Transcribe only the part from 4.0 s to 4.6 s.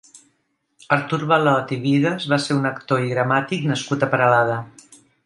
a Peralada.